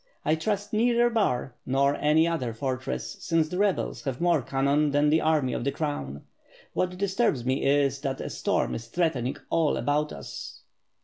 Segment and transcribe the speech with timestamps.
[0.25, 5.11] I trust neither Bar nor any other fortress since the rebels have more cannon than
[5.11, 6.23] the army of the Crown.
[6.73, 10.63] What disturbs me is, that a storm is threatening all about us."